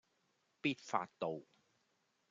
[0.61, 1.43] 必發道